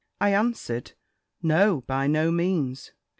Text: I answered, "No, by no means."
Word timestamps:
I 0.19 0.33
answered, 0.33 0.93
"No, 1.43 1.81
by 1.81 2.07
no 2.07 2.31
means." 2.31 2.89